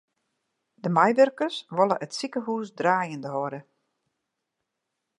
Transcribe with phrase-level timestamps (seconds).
[0.83, 3.59] De meiwurkers wolle it sikehús draaiende hâlde.